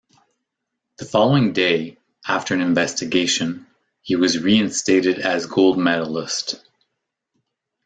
[0.97, 3.67] The following day, after an investigation,
[4.01, 6.55] he was reinstated as gold medallist.